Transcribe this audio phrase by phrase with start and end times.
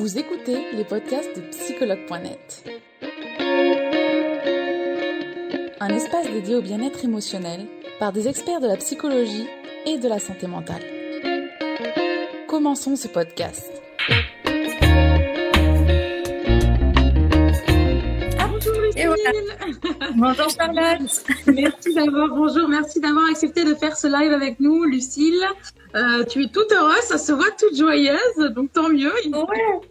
[0.00, 2.64] Vous écoutez les podcasts de psychologue.net.
[5.78, 7.66] Un espace dédié au bien-être émotionnel
[7.98, 9.46] par des experts de la psychologie
[9.84, 10.80] et de la santé mentale.
[12.48, 13.70] Commençons ce podcast.
[18.96, 19.30] Et voilà.
[20.16, 21.24] Bonjour Charlotte.
[21.46, 25.44] Merci d'avoir, bonjour, merci d'avoir accepté de faire ce live avec nous, Lucille.
[25.94, 29.12] Euh, tu es toute heureuse, ça se voit toute joyeuse, donc tant mieux.
[29.32, 29.89] Ouais.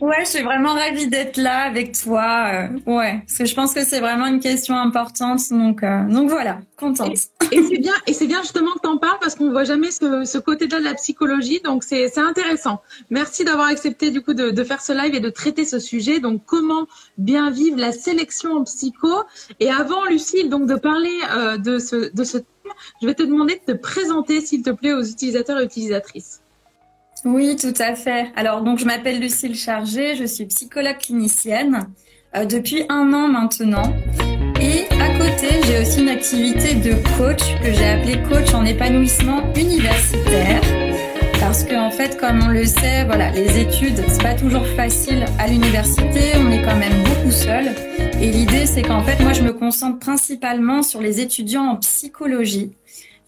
[0.00, 2.48] Ouais, je suis vraiment ravie d'être là avec toi.
[2.52, 5.40] Euh, ouais, parce que je pense que c'est vraiment une question importante.
[5.50, 7.12] Donc, euh, donc voilà, contente.
[7.52, 10.38] Et, c'est bien, et c'est bien justement que t'en parles parce qu'on voit jamais ce,
[10.38, 11.60] côté-là de la psychologie.
[11.64, 12.82] Donc c'est, c'est intéressant.
[13.10, 16.20] Merci d'avoir accepté du coup de, de faire ce live et de traiter ce sujet.
[16.20, 16.86] Donc comment
[17.18, 19.22] bien vivre la sélection en psycho?
[19.60, 23.22] Et avant Lucille, donc de parler euh, de ce de ce thème, je vais te
[23.22, 26.42] demander de te présenter s'il te plaît aux utilisateurs et utilisatrices.
[27.26, 28.28] Oui, tout à fait.
[28.36, 31.88] Alors, donc, je m'appelle Lucille Chargé, je suis psychologue clinicienne
[32.36, 33.92] euh, depuis un an maintenant.
[34.60, 39.42] Et à côté, j'ai aussi une activité de coach que j'ai appelée coach en épanouissement
[39.56, 40.60] universitaire.
[41.40, 45.24] Parce qu'en en fait, comme on le sait, voilà, les études, c'est pas toujours facile
[45.40, 47.72] à l'université, on est quand même beaucoup seul.
[48.20, 52.70] Et l'idée, c'est qu'en fait, moi, je me concentre principalement sur les étudiants en psychologie.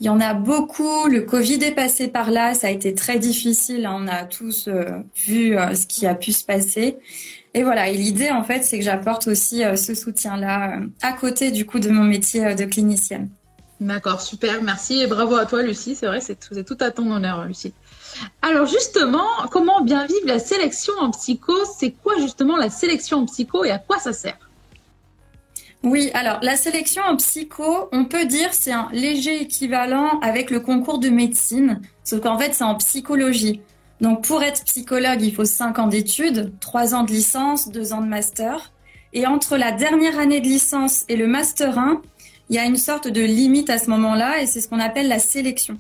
[0.01, 1.07] Il y en a beaucoup.
[1.09, 2.55] Le Covid est passé par là.
[2.55, 3.89] Ça a été très difficile.
[3.91, 4.85] On a tous euh,
[5.17, 6.99] vu euh, ce qui a pu se passer.
[7.55, 7.89] Et voilà.
[7.89, 11.81] Et l'idée, en fait, c'est que j'apporte aussi euh, ce soutien-là à côté, du coup,
[11.81, 13.31] de mon métier de clinicienne.
[13.81, 15.95] D'accord, super, merci et bravo à toi, Lucie.
[15.95, 17.73] C'est vrai, c'est tout à ton honneur, Lucie.
[18.43, 21.53] Alors justement, comment bien vivre la sélection en psycho?
[21.79, 24.48] C'est quoi justement la sélection en psycho et à quoi ça sert?
[25.85, 30.61] Oui, alors la sélection en psycho, on peut dire c'est un léger équivalent avec le
[30.61, 33.61] concours de médecine, sauf qu'en fait c'est en psychologie.
[34.01, 38.01] Donc pour être psychologue, il faut 5 ans d'études, 3 ans de licence, 2 ans
[38.01, 38.73] de master.
[39.13, 42.03] Et entre la dernière année de licence et le master 1,
[42.51, 45.09] il y a une sorte de limite à ce moment-là et c'est ce qu'on appelle
[45.09, 45.79] la sélection.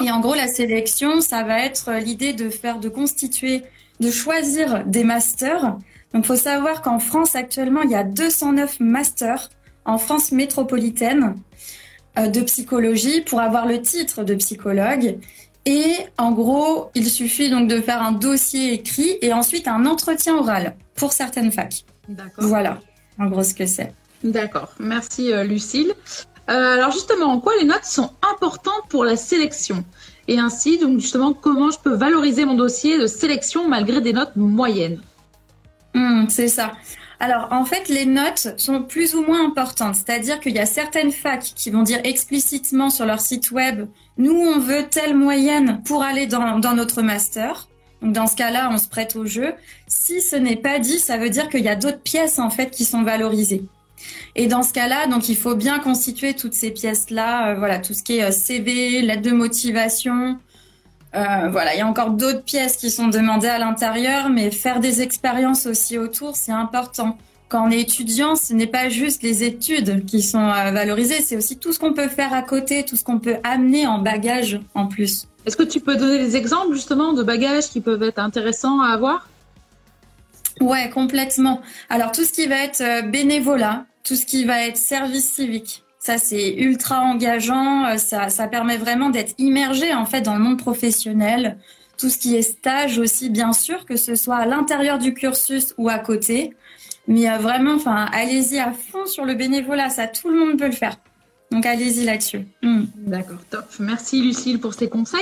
[0.00, 3.62] Et en gros, la sélection, ça va être l'idée de faire, de constituer,
[4.00, 5.76] de choisir des masters
[6.14, 9.50] donc, faut savoir qu'en France, actuellement, il y a 209 masters
[9.84, 11.36] en France métropolitaine
[12.18, 15.18] euh, de psychologie pour avoir le titre de psychologue.
[15.66, 20.36] Et en gros, il suffit donc de faire un dossier écrit et ensuite un entretien
[20.36, 21.84] oral pour certaines facs.
[22.08, 22.44] D'accord.
[22.44, 22.80] Voilà,
[23.18, 23.92] en gros, ce que c'est.
[24.24, 24.72] D'accord.
[24.78, 25.92] Merci, euh, Lucille.
[26.48, 29.84] Euh, alors, justement, en quoi les notes sont importantes pour la sélection?
[30.26, 34.36] Et ainsi, donc, justement, comment je peux valoriser mon dossier de sélection malgré des notes
[34.36, 35.02] moyennes?
[35.94, 36.72] Hmm, c'est ça.
[37.20, 39.96] Alors, en fait, les notes sont plus ou moins importantes.
[39.96, 43.88] C'est-à-dire qu'il y a certaines facs qui vont dire explicitement sur leur site web,
[44.18, 47.68] nous, on veut telle moyenne pour aller dans, notre master.
[48.02, 49.54] Donc, dans ce cas-là, on se prête au jeu.
[49.88, 52.70] Si ce n'est pas dit, ça veut dire qu'il y a d'autres pièces, en fait,
[52.70, 53.64] qui sont valorisées.
[54.36, 57.48] Et dans ce cas-là, donc, il faut bien constituer toutes ces pièces-là.
[57.48, 60.38] Euh, voilà, tout ce qui est euh, CV, lettre de motivation,
[61.18, 64.80] euh, voilà, il y a encore d'autres pièces qui sont demandées à l'intérieur, mais faire
[64.80, 67.18] des expériences aussi autour, c'est important.
[67.48, 71.36] Quand on est étudiant, ce n'est pas juste les études qui sont euh, valorisées, c'est
[71.36, 74.60] aussi tout ce qu'on peut faire à côté, tout ce qu'on peut amener en bagage
[74.74, 75.26] en plus.
[75.46, 78.88] Est-ce que tu peux donner des exemples justement de bagages qui peuvent être intéressants à
[78.88, 79.28] avoir?
[80.60, 81.62] Ouais, complètement.
[81.88, 85.84] Alors tout ce qui va être euh, bénévolat, tout ce qui va être service civique,
[85.98, 87.86] ça, c'est ultra engageant.
[87.86, 91.58] Euh, ça, ça permet vraiment d'être immergé en fait dans le monde professionnel.
[91.96, 95.74] Tout ce qui est stage aussi, bien sûr, que ce soit à l'intérieur du cursus
[95.78, 96.54] ou à côté.
[97.08, 99.90] Mais euh, vraiment, enfin, allez-y à fond sur le bénévolat.
[99.90, 100.96] Ça, tout le monde peut le faire.
[101.50, 102.46] Donc allez-y là-dessus.
[102.62, 102.84] Hmm.
[102.94, 103.64] D'accord, top.
[103.80, 105.20] Merci Lucille pour ces conseils.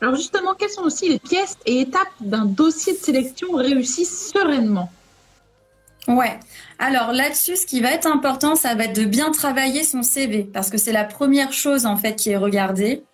[0.00, 4.90] Alors justement, quelles sont aussi les pièces et étapes d'un dossier de sélection réussi sereinement?
[6.08, 6.38] Ouais.
[6.78, 10.48] Alors là-dessus, ce qui va être important, ça va être de bien travailler son CV
[10.52, 13.04] parce que c'est la première chose en fait qui est regardée.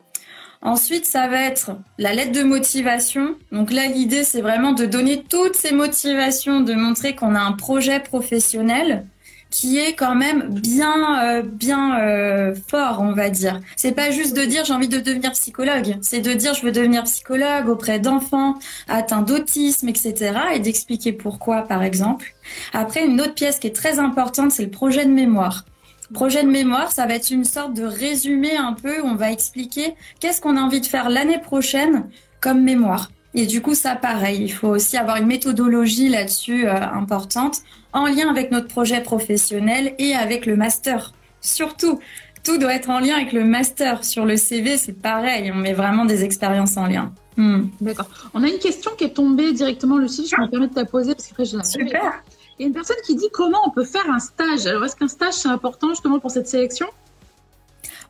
[0.62, 3.36] Ensuite, ça va être la lettre de motivation.
[3.52, 7.52] Donc là, l'idée, c'est vraiment de donner toutes ces motivations, de montrer qu'on a un
[7.52, 9.06] projet professionnel
[9.54, 13.60] qui est quand même bien euh, bien euh, fort, on va dire.
[13.76, 16.72] C'est pas juste de dire j'ai envie de devenir psychologue, c'est de dire je veux
[16.72, 18.58] devenir psychologue auprès d'enfants
[18.88, 20.32] atteints d'autisme, etc.
[20.54, 22.34] et d'expliquer pourquoi, par exemple.
[22.72, 25.64] Après, une autre pièce qui est très importante, c'est le projet de mémoire.
[26.12, 29.30] Projet de mémoire, ça va être une sorte de résumé un peu où on va
[29.30, 32.10] expliquer qu'est-ce qu'on a envie de faire l'année prochaine
[32.40, 33.08] comme mémoire.
[33.34, 37.58] Et du coup, ça, pareil, il faut aussi avoir une méthodologie là-dessus euh, importante
[37.92, 41.12] en lien avec notre projet professionnel et avec le master.
[41.40, 41.98] Surtout,
[42.44, 44.04] tout doit être en lien avec le master.
[44.04, 47.12] Sur le CV, c'est pareil, on met vraiment des expériences en lien.
[47.36, 47.66] Hmm.
[47.80, 48.06] D'accord.
[48.34, 51.14] On a une question qui est tombée directement, Lucie, je me permets de la poser
[51.14, 52.22] parce que je la Super.
[52.58, 54.66] Il y a une personne qui dit comment on peut faire un stage?
[54.66, 56.86] Alors, est-ce qu'un stage, c'est important justement pour cette sélection?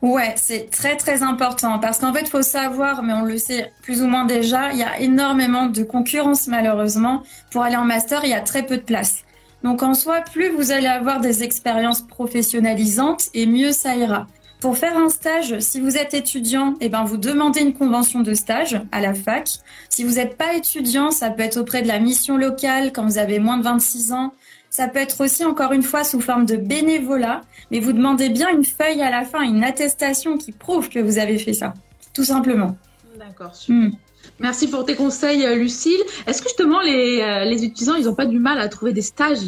[0.05, 3.71] Ouais, c'est très très important parce qu'en fait, il faut savoir, mais on le sait
[3.81, 7.23] plus ou moins déjà, il y a énormément de concurrence malheureusement.
[7.49, 9.23] Pour aller en master, il y a très peu de place.
[9.63, 14.27] Donc en soi, plus vous allez avoir des expériences professionnalisantes et mieux ça ira.
[14.59, 18.35] Pour faire un stage, si vous êtes étudiant, eh ben vous demandez une convention de
[18.35, 19.49] stage à la fac.
[19.89, 23.17] Si vous n'êtes pas étudiant, ça peut être auprès de la mission locale quand vous
[23.17, 24.33] avez moins de 26 ans.
[24.75, 28.49] Ça peut être aussi encore une fois sous forme de bénévolat, mais vous demandez bien
[28.49, 31.73] une feuille à la fin, une attestation qui prouve que vous avez fait ça,
[32.13, 32.75] tout simplement.
[33.17, 33.73] D'accord, super.
[33.73, 33.91] Hmm.
[34.37, 36.03] Merci pour tes conseils, euh, Lucille.
[36.27, 39.01] Est-ce que justement les, euh, les étudiants, ils n'ont pas du mal à trouver des
[39.01, 39.45] stages?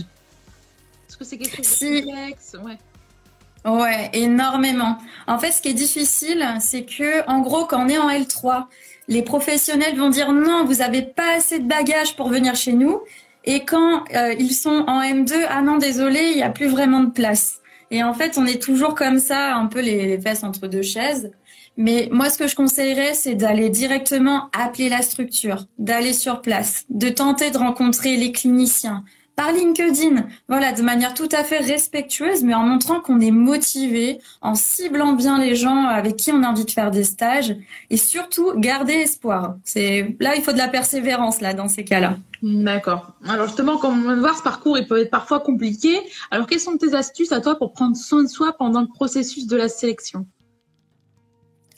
[1.09, 2.56] Est-ce que c'est quelque chose de complexe?
[2.63, 3.69] Ouais.
[3.69, 4.97] Ouais, énormément.
[5.27, 8.68] En fait, ce qui est difficile, c'est que, en gros, quand on est en L3,
[9.09, 13.01] les professionnels vont dire non, vous n'avez pas assez de bagages pour venir chez nous.
[13.47, 16.99] Et quand euh, ils sont en M2, ah non, désolé, il n'y a plus vraiment
[16.99, 17.61] de place.
[17.91, 20.81] Et en fait, on est toujours comme ça, un peu les, les fesses entre deux
[20.81, 21.31] chaises.
[21.77, 26.83] Mais moi, ce que je conseillerais, c'est d'aller directement appeler la structure, d'aller sur place,
[26.89, 29.05] de tenter de rencontrer les cliniciens,
[29.38, 34.19] par LinkedIn, voilà, de manière tout à fait respectueuse, mais en montrant qu'on est motivé,
[34.42, 37.56] en ciblant bien les gens avec qui on a envie de faire des stages,
[37.92, 39.57] et surtout garder espoir.
[39.63, 42.18] C'est là, il faut de la persévérance là dans ces cas-là.
[42.42, 43.12] D'accord.
[43.28, 46.00] Alors justement, comme on vient de voir, ce parcours il peut être parfois compliqué.
[46.31, 49.45] Alors, quelles sont tes astuces à toi pour prendre soin de soi pendant le processus
[49.45, 50.25] de la sélection?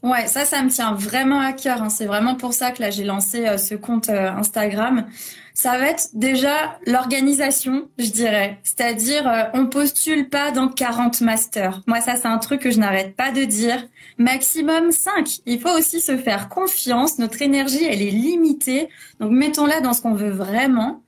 [0.02, 1.82] Ouais, ça, ça me tient vraiment à cœur.
[1.82, 1.90] Hein.
[1.90, 5.06] C'est vraiment pour ça que là, j'ai lancé euh, ce compte euh, Instagram.
[5.54, 8.60] Ça va être déjà l'organisation, je dirais.
[8.64, 11.82] C'est-à-dire, euh, on postule pas dans 40 masters.
[11.86, 13.86] Moi, ça, c'est un truc que je n'arrête pas de dire.
[14.18, 15.40] Maximum 5.
[15.46, 17.20] Il faut aussi se faire confiance.
[17.20, 18.88] Notre énergie, elle est limitée.
[19.20, 21.02] Donc, mettons-la dans ce qu'on veut vraiment.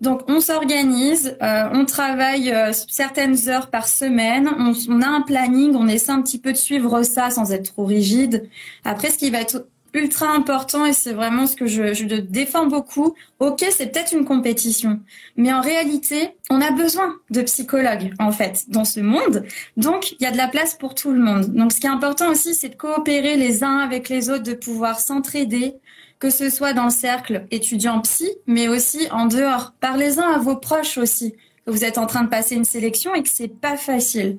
[0.00, 5.74] Donc on s'organise, euh, on travaille euh, certaines heures par semaine, on, a un planning,
[5.74, 8.48] on essaie un petit peu de suivre ça sans être trop rigide.
[8.84, 12.66] Après, ce qui va être ultra important et c'est vraiment ce que je, je défends
[12.66, 13.14] beaucoup.
[13.40, 15.00] Ok, c'est peut-être une compétition,
[15.36, 19.44] mais en réalité, on a besoin de psychologues en fait dans ce monde.
[19.76, 21.46] Donc, il y a de la place pour tout le monde.
[21.46, 24.54] Donc, ce qui est important aussi, c'est de coopérer les uns avec les autres, de
[24.54, 25.74] pouvoir s'entraider,
[26.20, 29.72] que ce soit dans le cercle étudiant psy, mais aussi en dehors.
[29.80, 31.34] Parlez-en à vos proches aussi
[31.66, 34.38] que vous êtes en train de passer une sélection et que c'est pas facile.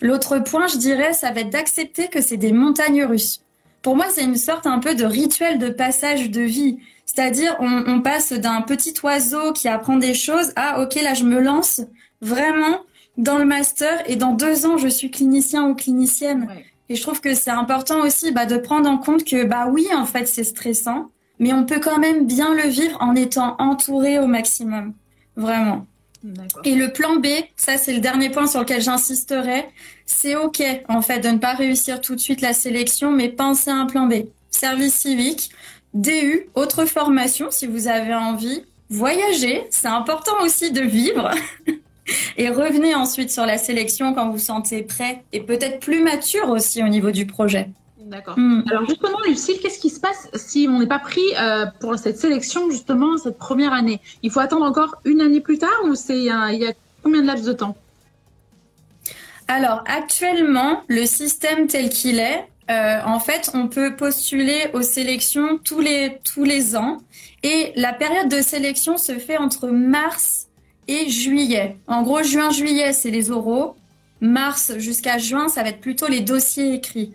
[0.00, 3.42] L'autre point, je dirais, ça va être d'accepter que c'est des montagnes russes.
[3.82, 6.78] Pour moi, c'est une sorte un peu de rituel de passage de vie.
[7.04, 11.40] C'est-à-dire, on, passe d'un petit oiseau qui apprend des choses à, OK, là, je me
[11.40, 11.80] lance
[12.20, 12.80] vraiment
[13.16, 16.48] dans le master et dans deux ans, je suis clinicien ou clinicienne.
[16.88, 19.86] Et je trouve que c'est important aussi bah, de prendre en compte que, bah oui,
[19.94, 24.18] en fait, c'est stressant, mais on peut quand même bien le vivre en étant entouré
[24.18, 24.94] au maximum.
[25.36, 25.86] Vraiment.
[26.64, 27.26] Et le plan B,
[27.56, 29.68] ça c'est le dernier point sur lequel j'insisterai,
[30.04, 33.70] c'est ok en fait de ne pas réussir tout de suite la sélection, mais pensez
[33.70, 34.24] à un plan B.
[34.50, 35.50] Service civique,
[35.94, 41.30] DU, autre formation si vous avez envie, voyager, c'est important aussi de vivre.
[42.36, 46.48] et revenez ensuite sur la sélection quand vous vous sentez prêt et peut-être plus mature
[46.48, 47.68] aussi au niveau du projet.
[48.08, 48.38] D'accord.
[48.38, 48.62] Hmm.
[48.70, 52.18] Alors justement, Lucille, qu'est-ce qui se passe si on n'est pas pris euh, pour cette
[52.18, 54.00] sélection, justement, cette première année?
[54.22, 57.26] Il faut attendre encore une année plus tard ou c'est il y a combien de
[57.26, 57.76] laps de temps?
[59.46, 65.58] Alors actuellement, le système tel qu'il est, euh, en fait, on peut postuler aux sélections
[65.58, 66.98] tous les tous les ans
[67.42, 70.48] et la période de sélection se fait entre mars
[70.86, 71.76] et juillet.
[71.86, 73.76] En gros, juin-juillet, c'est les oraux.
[74.20, 77.12] Mars jusqu'à juin, ça va être plutôt les dossiers écrits.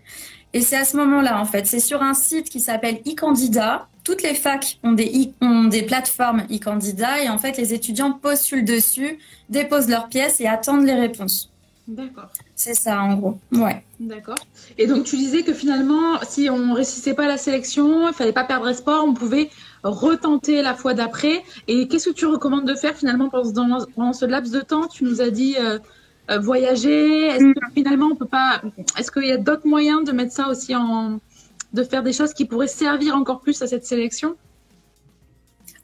[0.53, 1.65] Et c'est à ce moment-là, en fait.
[1.65, 3.88] C'est sur un site qui s'appelle e-candidat.
[4.03, 8.65] Toutes les facs ont des, ont des plateformes e-candidat et en fait, les étudiants postulent
[8.65, 9.17] dessus,
[9.50, 11.50] déposent leurs pièces et attendent les réponses.
[11.88, 12.29] D'accord.
[12.55, 13.39] C'est ça, en gros.
[13.51, 13.83] Ouais.
[14.00, 14.38] D'accord.
[14.77, 18.31] Et donc, tu disais que finalement, si on ne réussissait pas la sélection, il fallait
[18.31, 19.50] pas perdre espoir, on pouvait
[19.83, 21.43] retenter la fois d'après.
[21.67, 24.88] Et qu'est-ce que tu recommandes de faire finalement pendant, ce laps de temps?
[24.88, 25.79] Tu nous as dit euh,
[26.32, 27.27] euh, voyager?
[27.27, 27.74] Est-ce que mm.
[27.74, 28.62] finalement on peut pas
[28.98, 31.20] Est-ce qu'il y a d'autres moyens de mettre ça aussi en
[31.74, 34.36] de faire des choses qui pourraient servir encore plus à cette sélection?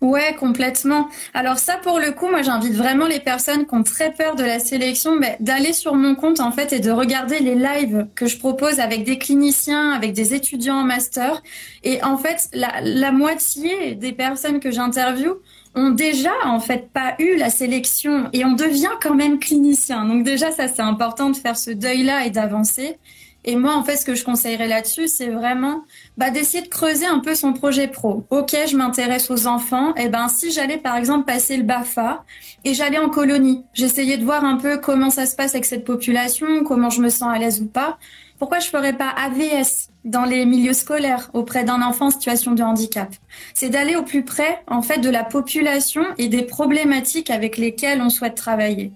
[0.01, 1.09] Ouais, complètement.
[1.33, 4.43] Alors ça, pour le coup, moi, j'invite vraiment les personnes qui ont très peur de
[4.43, 8.25] la sélection, mais d'aller sur mon compte en fait et de regarder les lives que
[8.25, 11.43] je propose avec des cliniciens, avec des étudiants en master.
[11.83, 15.41] Et en fait, la, la moitié des personnes que j'interviewe
[15.75, 20.05] ont déjà en fait pas eu la sélection et on devient quand même clinicien.
[20.05, 22.97] Donc déjà ça c'est important de faire ce deuil là et d'avancer.
[23.45, 25.83] Et moi, en fait, ce que je conseillerais là-dessus, c'est vraiment
[26.17, 28.25] bah, d'essayer de creuser un peu son projet pro.
[28.29, 29.95] Ok, je m'intéresse aux enfants.
[29.95, 32.25] Et eh ben, si j'allais par exemple passer le Bafa
[32.65, 35.85] et j'allais en colonie, j'essayais de voir un peu comment ça se passe avec cette
[35.85, 37.97] population, comment je me sens à l'aise ou pas.
[38.39, 42.63] Pourquoi je ferais pas AVS dans les milieux scolaires auprès d'un enfant en situation de
[42.63, 43.13] handicap?
[43.53, 48.01] C'est d'aller au plus près, en fait, de la population et des problématiques avec lesquelles
[48.01, 48.93] on souhaite travailler.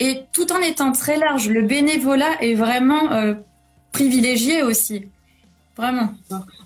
[0.00, 3.34] Et tout en étant très large, le bénévolat est vraiment euh,
[3.92, 5.06] privilégié aussi.
[5.78, 6.12] Vraiment.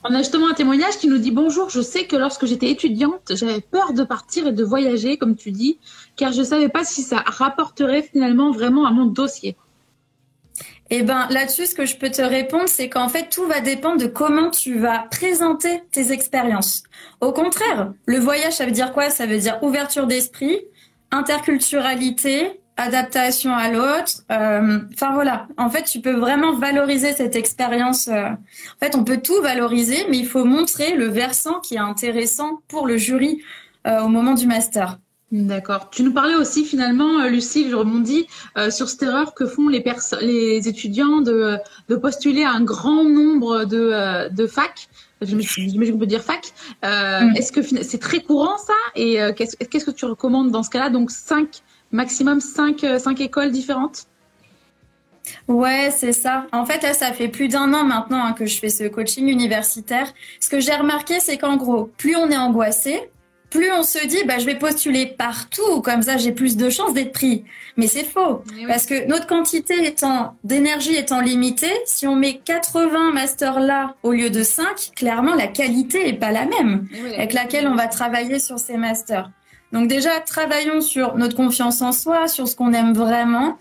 [0.04, 1.68] On a justement un témoignage qui nous dit bonjour.
[1.68, 5.52] Je sais que lorsque j'étais étudiante, j'avais peur de partir et de voyager, comme tu
[5.52, 5.78] dis,
[6.16, 9.54] car je ne savais pas si ça rapporterait finalement vraiment à mon dossier.
[10.94, 13.96] Eh ben là-dessus, ce que je peux te répondre, c'est qu'en fait, tout va dépendre
[13.96, 16.82] de comment tu vas présenter tes expériences.
[17.22, 19.08] Au contraire, le voyage, ça veut dire quoi?
[19.08, 20.61] Ça veut dire ouverture d'esprit,
[21.11, 24.20] interculturalité, adaptation à l'autre.
[24.30, 28.08] Euh, enfin voilà, en fait, tu peux vraiment valoriser cette expérience.
[28.08, 28.26] Euh.
[28.26, 32.61] En fait, on peut tout valoriser, mais il faut montrer le versant qui est intéressant
[32.68, 33.42] pour le jury
[33.87, 34.99] euh, au moment du master.
[35.32, 35.88] D'accord.
[35.90, 38.26] Tu nous parlais aussi finalement, Lucie, je rebondis
[38.68, 39.82] sur cette erreur que font les,
[40.20, 41.56] les étudiants de,
[41.88, 44.88] de, postuler à un grand nombre de, de facs.
[45.22, 46.52] J'imagine qu'on peut dire fac.
[46.82, 47.34] Mm.
[47.34, 48.74] Est-ce que c'est très courant ça?
[48.94, 50.90] Et qu'est-ce que tu recommandes dans ce cas-là?
[50.90, 51.62] Donc cinq
[51.92, 54.06] maximum 5 euh, cinq écoles différentes?
[55.46, 56.46] Ouais, c'est ça.
[56.52, 59.28] En fait, là, ça fait plus d'un an maintenant hein, que je fais ce coaching
[59.28, 60.12] universitaire.
[60.40, 63.08] Ce que j'ai remarqué, c'est qu'en gros, plus on est angoissé,
[63.52, 66.94] plus on se dit, bah, je vais postuler partout, comme ça, j'ai plus de chances
[66.94, 67.44] d'être pris.
[67.76, 68.42] Mais c'est faux.
[68.66, 74.12] Parce que notre quantité étant, d'énergie étant limitée, si on met 80 masters là au
[74.12, 78.38] lieu de 5, clairement, la qualité est pas la même avec laquelle on va travailler
[78.38, 79.30] sur ces masters.
[79.73, 83.56] Donc déjà, travaillons sur notre confiance en soi, sur ce qu'on aime vraiment.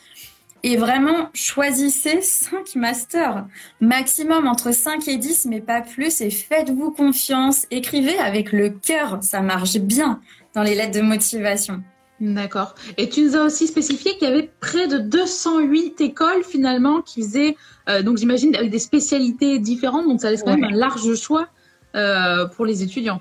[0.64, 3.46] Et vraiment, choisissez 5 masters,
[3.80, 7.66] maximum entre 5 et 10, mais pas plus, et faites-vous confiance.
[7.72, 10.20] Écrivez avec le cœur, ça marche bien
[10.54, 11.82] dans les lettres de motivation.
[12.20, 12.76] D'accord.
[12.98, 17.24] Et tu nous as aussi spécifié qu'il y avait près de 208 écoles finalement qui
[17.24, 17.58] faisaient,
[17.90, 21.48] euh, donc j'imagine, avec des spécialités différentes, donc ça laisse quand même un large choix
[21.96, 23.20] euh, pour les étudiants.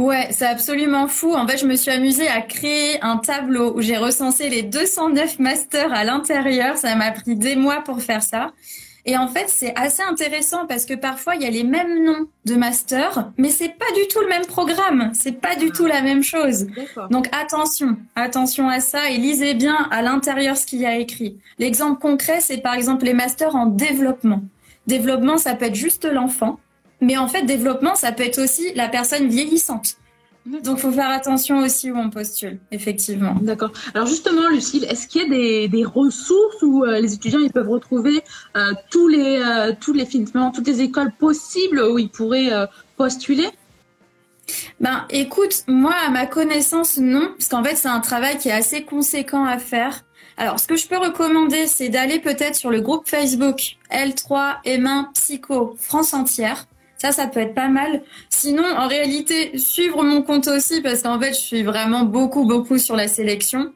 [0.00, 1.34] Ouais, c'est absolument fou.
[1.34, 5.38] En fait, je me suis amusée à créer un tableau où j'ai recensé les 209
[5.40, 6.78] masters à l'intérieur.
[6.78, 8.52] Ça m'a pris des mois pour faire ça.
[9.04, 12.28] Et en fait, c'est assez intéressant parce que parfois il y a les mêmes noms
[12.46, 16.00] de masters, mais c'est pas du tout le même programme, c'est pas du tout la
[16.00, 16.66] même chose.
[17.10, 21.38] Donc attention, attention à ça et lisez bien à l'intérieur ce qu'il y a écrit.
[21.58, 24.42] L'exemple concret, c'est par exemple les masters en développement.
[24.86, 26.58] Développement, ça peut être juste l'enfant,
[27.00, 29.96] mais en fait, développement, ça peut être aussi la personne vieillissante.
[30.46, 33.36] Donc, il faut faire attention aussi où on postule, effectivement.
[33.42, 33.72] D'accord.
[33.94, 37.52] Alors justement, Lucille, est-ce qu'il y a des, des ressources où euh, les étudiants ils
[37.52, 38.22] peuvent retrouver
[38.56, 42.50] euh, tous les euh, tous les finalement toutes les écoles possibles où ils pourraient
[42.96, 43.48] postuler?
[44.80, 48.52] Ben, écoute, moi, à ma connaissance, non, parce qu'en fait, c'est un travail qui est
[48.52, 50.02] assez conséquent à faire.
[50.36, 55.12] Alors, ce que je peux recommander, c'est d'aller peut-être sur le groupe Facebook L3 M1
[55.12, 56.66] Psycho France entière.
[57.00, 58.02] Ça, ça peut être pas mal.
[58.28, 62.76] Sinon, en réalité, suivre mon compte aussi, parce qu'en fait, je suis vraiment beaucoup, beaucoup
[62.76, 63.72] sur la sélection.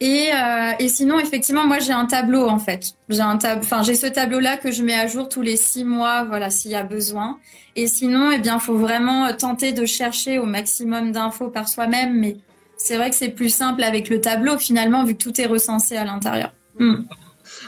[0.00, 2.94] Et, euh, et sinon, effectivement, moi, j'ai un tableau, en fait.
[3.10, 6.24] J'ai un tab j'ai ce tableau-là que je mets à jour tous les six mois,
[6.24, 7.38] voilà, s'il y a besoin.
[7.76, 12.18] Et sinon, eh bien, faut vraiment tenter de chercher au maximum d'infos par soi-même.
[12.18, 12.38] Mais
[12.78, 15.98] c'est vrai que c'est plus simple avec le tableau, finalement, vu que tout est recensé
[15.98, 16.54] à l'intérieur.
[16.78, 17.02] Hmm.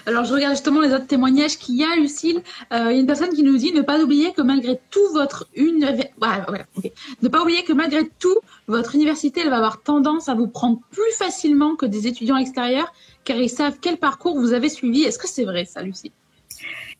[0.07, 2.43] Alors, je regarde justement les autres témoignages qu'il y a, Lucille.
[2.73, 5.13] Euh, il y a une personne qui nous dit ne pas oublier que malgré tout
[5.13, 5.79] votre une...
[5.79, 10.81] ne pas oublier que malgré tout votre université elle va avoir tendance à vous prendre
[10.91, 12.93] plus facilement que des étudiants extérieurs
[13.25, 15.03] car ils savent quel parcours vous avez suivi.
[15.03, 16.13] Est-ce que c'est vrai ça, Lucille?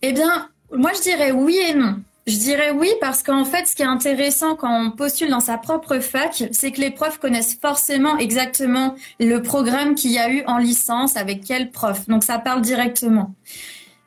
[0.03, 1.97] Eh bien, moi je dirais oui et non.
[2.27, 5.59] Je dirais oui parce qu'en fait, ce qui est intéressant quand on postule dans sa
[5.59, 10.45] propre fac, c'est que les profs connaissent forcément exactement le programme qu'il y a eu
[10.47, 12.07] en licence, avec quel prof.
[12.07, 13.35] Donc ça parle directement.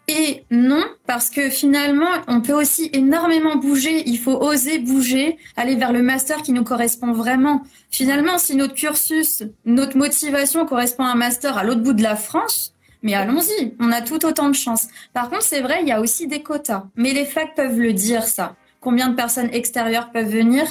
[0.08, 4.04] Et non, parce que finalement, on peut aussi énormément bouger.
[4.08, 7.64] Il faut oser bouger, aller vers le master qui nous correspond vraiment.
[7.90, 12.16] Finalement, si notre cursus, notre motivation correspond à un master à l'autre bout de la
[12.16, 12.75] France,
[13.06, 14.88] mais allons-y, on a tout autant de chance.
[15.14, 16.86] Par contre, c'est vrai, il y a aussi des quotas.
[16.96, 18.56] Mais les facs peuvent le dire, ça.
[18.82, 20.64] Combien de personnes extérieures peuvent venir?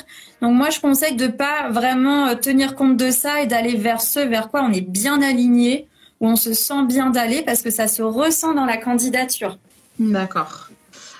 [0.42, 4.00] Donc moi, je conseille de pas vraiment euh, tenir compte de ça et d'aller vers
[4.00, 5.86] ce vers quoi on est bien aligné,
[6.20, 9.56] où on se sent bien d'aller, parce que ça se ressent dans la candidature.
[10.00, 10.70] D'accord.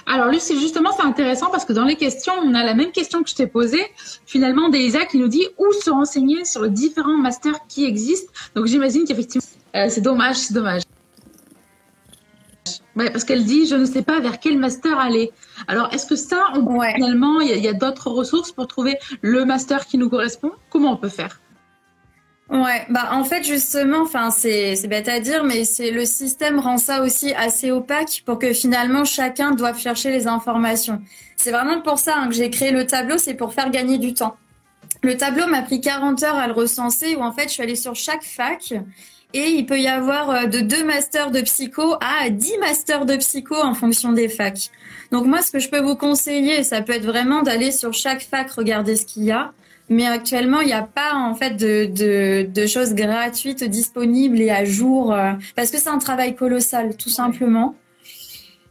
[0.07, 3.23] Alors Lucie, justement, c'est intéressant parce que dans les questions, on a la même question
[3.23, 3.85] que je t'ai posée.
[4.27, 8.33] Finalement, Delisa qui nous dit où se renseigner sur les différents masters qui existent.
[8.57, 10.83] Donc j'imagine qu'effectivement, euh, c'est dommage, c'est dommage.
[12.97, 15.33] Ouais, parce qu'elle dit, je ne sais pas vers quel master aller.
[15.67, 19.45] Alors, est-ce que ça, on, finalement, il y a, a d'autres ressources pour trouver le
[19.45, 20.53] master qui nous correspond?
[20.71, 21.41] Comment on peut faire?
[22.51, 26.59] Ouais, bah en fait justement, enfin c'est c'est bête à dire, mais c'est le système
[26.59, 31.01] rend ça aussi assez opaque pour que finalement chacun doive chercher les informations.
[31.37, 34.13] C'est vraiment pour ça hein, que j'ai créé le tableau, c'est pour faire gagner du
[34.13, 34.37] temps.
[35.03, 37.77] Le tableau m'a pris 40 heures à le recenser, où en fait je suis allée
[37.77, 38.75] sur chaque fac
[39.35, 43.17] et il peut y avoir euh, de deux masters de psycho à 10 masters de
[43.17, 44.71] psycho en fonction des facs.
[45.11, 48.23] Donc moi, ce que je peux vous conseiller, ça peut être vraiment d'aller sur chaque
[48.23, 49.53] fac, regarder ce qu'il y a.
[49.91, 54.51] Mais actuellement, il n'y a pas en fait de, de, de, choses gratuites disponibles et
[54.51, 57.75] à jour euh, parce que c'est un travail colossal, tout simplement.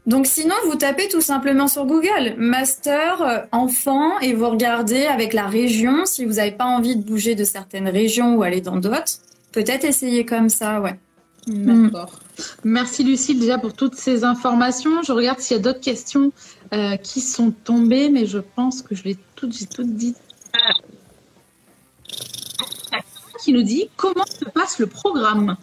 [0.06, 5.34] Donc sinon, vous tapez tout simplement sur Google master euh, enfant et vous regardez avec
[5.34, 6.06] la région.
[6.06, 9.20] Si vous n'avez pas envie de bouger de certaines régions ou aller dans d'autres,
[9.54, 11.00] peut-être essayer comme ça, ouais.
[11.48, 12.20] D'accord.
[12.64, 15.04] Merci Lucille déjà pour toutes ces informations.
[15.04, 16.32] Je regarde s'il y a d'autres questions
[16.74, 20.18] euh, qui sont tombées, mais je pense que je l'ai toutes, j'ai toutes dites
[23.44, 25.58] qui nous dit comment se passe le programme?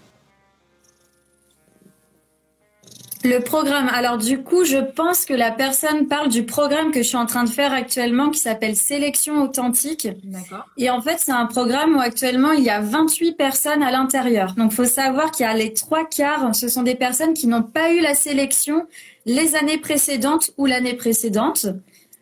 [3.22, 3.88] Le programme.
[3.88, 7.26] Alors du coup, je pense que la personne parle du programme que je suis en
[7.26, 10.08] train de faire actuellement qui s'appelle Sélection authentique.
[10.24, 10.66] D'accord.
[10.78, 14.54] Et en fait, c'est un programme où actuellement il y a 28 personnes à l'intérieur.
[14.54, 17.62] Donc, faut savoir qu'il y a les trois quarts, ce sont des personnes qui n'ont
[17.62, 18.86] pas eu la sélection
[19.26, 21.66] les années précédentes ou l'année précédente.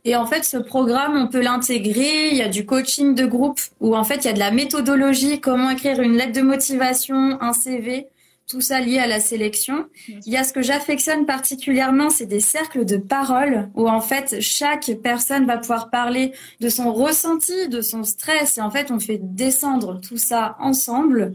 [0.04, 2.30] Et en fait, ce programme, on peut l'intégrer.
[2.30, 4.50] Il y a du coaching de groupe où en fait, il y a de la
[4.50, 8.08] méthodologie, comment écrire une lettre de motivation, un CV,
[8.48, 9.86] tout ça lié à la sélection.
[10.08, 14.40] Il y a ce que j'affectionne particulièrement, c'est des cercles de parole où en fait,
[14.40, 18.56] chaque personne va pouvoir parler de son ressenti, de son stress.
[18.56, 21.32] Et en fait, on fait descendre tout ça ensemble.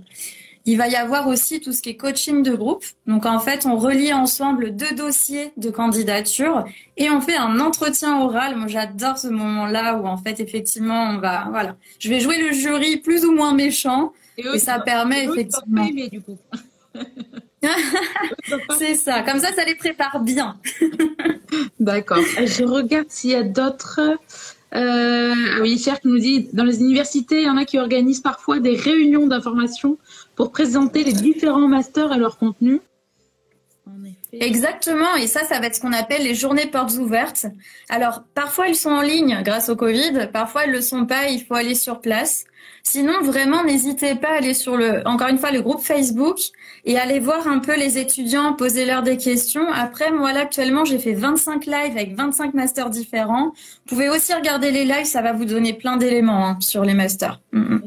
[0.66, 2.86] Il va y avoir aussi tout ce qui est coaching de groupe.
[3.06, 6.64] Donc en fait, on relie ensemble deux dossiers de candidature
[6.98, 8.56] et on fait un entretien oral.
[8.56, 12.54] Moi, j'adore ce moment-là où en fait, effectivement, on va, voilà, je vais jouer le
[12.54, 15.86] jury plus ou moins méchant et, ça permet effectivement.
[15.86, 16.38] du coup.
[18.78, 19.22] c'est ça.
[19.24, 20.58] Comme ça, ça les prépare bien.
[21.80, 22.20] D'accord.
[22.38, 24.02] Je regarde s'il y a d'autres.
[24.76, 28.60] Euh, oui, Cher nous dit dans les universités, il y en a qui organisent parfois
[28.60, 29.98] des réunions d'information
[30.36, 32.82] pour présenter les différents masters et leur contenu.
[34.40, 37.46] Exactement, et ça, ça va être ce qu'on appelle les journées portes ouvertes.
[37.90, 41.44] Alors, parfois, elles sont en ligne grâce au Covid, parfois, elles le sont pas, il
[41.44, 42.46] faut aller sur place.
[42.82, 46.38] Sinon, vraiment, n'hésitez pas à aller sur le, encore une fois, le groupe Facebook
[46.84, 49.72] et aller voir un peu les étudiants, poser leur des questions.
[49.72, 53.54] Après, moi, là, actuellement, j'ai fait 25 lives avec 25 masters différents.
[53.86, 56.94] Vous pouvez aussi regarder les lives, ça va vous donner plein d'éléments hein, sur les
[56.94, 57.40] masters.
[57.52, 57.82] Mm, mm.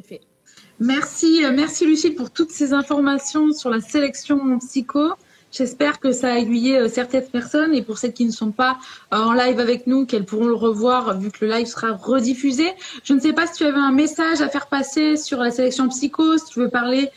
[0.79, 5.13] Merci, euh, merci Lucille pour toutes ces informations sur la sélection en psycho.
[5.53, 8.79] J'espère que ça a aiguillé euh, certaines personnes et pour celles qui ne sont pas
[9.15, 12.73] euh, en live avec nous, qu'elles pourront le revoir vu que le live sera rediffusé.
[13.05, 15.89] Je ne sais pas si tu avais un message à faire passer sur la sélection
[15.89, 17.11] psycho, si tu veux parler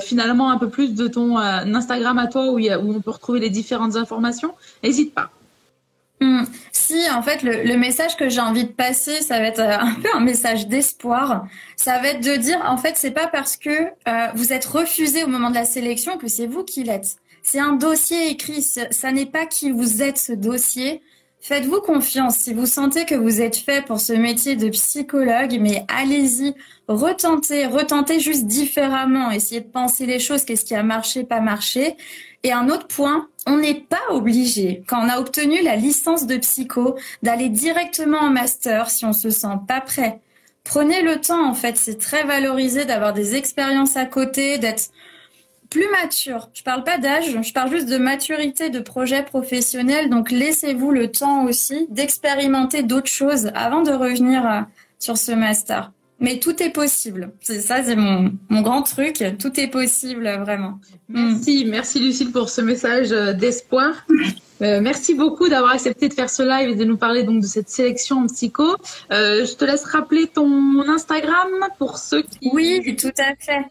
[0.00, 3.96] finalement un peu plus de ton Instagram à toi où, on peut retrouver les différentes
[3.96, 4.54] informations.
[4.82, 5.30] N'hésite pas.
[6.20, 6.44] Hmm.
[6.72, 9.94] Si, en fait, le, message que j'ai envie de passer, ça va être euh, un
[9.94, 11.46] peu un message d'espoir.
[11.76, 15.24] Ça va être de dire, en fait, c'est pas parce que euh, vous êtes refusé
[15.24, 17.16] au moment de la sélection que c'est vous qui l'êtes.
[17.48, 18.60] C'est un dossier écrit.
[18.60, 21.00] Ça n'est pas qui vous êtes ce dossier.
[21.38, 22.38] Faites-vous confiance.
[22.38, 26.56] Si vous sentez que vous êtes fait pour ce métier de psychologue, mais allez-y,
[26.88, 29.30] retentez, retentez juste différemment.
[29.30, 30.44] Essayez de penser les choses.
[30.44, 31.96] Qu'est-ce qui a marché, pas marché.
[32.42, 36.38] Et un autre point, on n'est pas obligé, quand on a obtenu la licence de
[36.38, 40.18] psycho, d'aller directement en master si on se sent pas prêt.
[40.64, 44.90] Prenez le temps, en fait, c'est très valorisé d'avoir des expériences à côté, d'être
[45.70, 46.50] plus mature.
[46.54, 50.10] Je parle pas d'âge, je parle juste de maturité de projet professionnel.
[50.10, 54.60] Donc laissez-vous le temps aussi d'expérimenter d'autres choses avant de revenir euh,
[54.98, 55.92] sur ce master.
[56.18, 57.32] Mais tout est possible.
[57.40, 59.22] C'est ça, c'est mon, mon grand truc.
[59.38, 60.78] Tout est possible, vraiment.
[61.08, 64.06] Merci, merci Lucille pour ce message euh, d'espoir.
[64.62, 67.46] Euh, merci beaucoup d'avoir accepté de faire ce live et de nous parler donc de
[67.46, 68.76] cette sélection en psycho.
[69.12, 71.48] Euh, je te laisse rappeler ton Instagram
[71.78, 72.50] pour ceux qui.
[72.52, 73.66] Oui, tout à fait.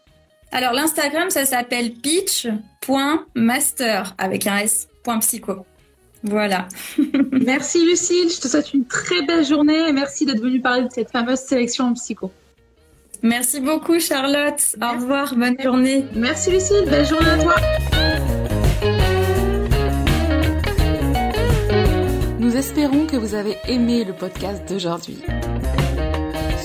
[0.56, 2.54] Alors l'Instagram, ça s'appelle pitch.master
[4.16, 5.66] avec un s.psycho.
[6.22, 6.66] Voilà.
[7.44, 10.88] merci Lucille, je te souhaite une très belle journée et merci d'être venue parler de
[10.90, 12.32] cette fameuse sélection en psycho.
[13.22, 14.76] Merci beaucoup Charlotte.
[14.80, 16.06] Au revoir, bonne journée.
[16.14, 17.56] Merci Lucille, belle journée à toi.
[22.38, 25.18] Nous espérons que vous avez aimé le podcast d'aujourd'hui.